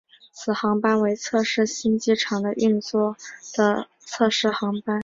[0.31, 3.15] 此航班为测试新机场的运作
[3.53, 4.99] 的测试航班。